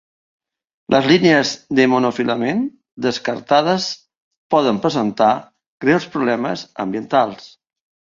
[0.93, 1.49] Les línies
[1.79, 2.63] de monofilament
[3.07, 3.85] descartades
[4.55, 5.29] poden presentar
[5.87, 7.53] greus problemes ambientals.